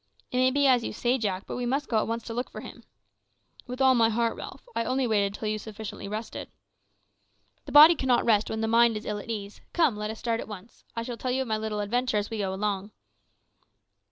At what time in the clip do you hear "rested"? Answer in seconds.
6.07-6.49